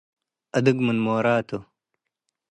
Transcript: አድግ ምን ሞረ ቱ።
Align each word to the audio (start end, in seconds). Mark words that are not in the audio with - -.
አድግ 0.57 0.77
ምን 0.85 0.97
ሞረ 1.05 1.25
ቱ። 1.47 1.49